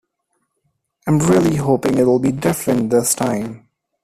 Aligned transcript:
I'm 1.05 1.19
really 1.19 1.57
hoping 1.57 1.99
it 1.99 2.05
will 2.05 2.17
be 2.17 2.31
different 2.31 2.89
this 2.89 3.13
time. 3.13 3.67